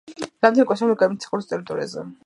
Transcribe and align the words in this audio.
რამდენიმე 0.21 0.65
კონცერტი 0.71 0.97
გამართა 1.03 1.29
საქართველოს 1.29 1.53
ტერიტორიაზე. 1.53 2.13